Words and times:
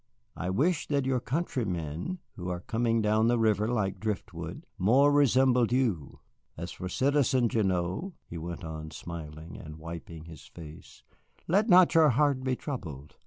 I 0.35 0.49
wish 0.49 0.87
that 0.87 1.05
your 1.05 1.19
countrymen, 1.19 2.17
who 2.35 2.49
are 2.49 2.61
coming 2.61 3.03
down 3.03 3.27
the 3.27 3.37
river 3.37 3.67
like 3.67 3.99
driftwood, 3.99 4.65
more 4.79 5.11
resembled 5.11 5.71
you. 5.71 6.21
As 6.57 6.71
for 6.71 6.89
Citizen 6.89 7.47
Gignoux," 7.47 8.13
he 8.27 8.39
went 8.39 8.63
on, 8.63 8.89
smiling, 8.89 9.57
and 9.59 9.75
wiping 9.75 10.23
his 10.25 10.47
face, 10.47 11.03
"let 11.47 11.69
not 11.69 11.93
your 11.93 12.09
heart 12.09 12.43
be 12.43 12.55
troubled. 12.55 13.15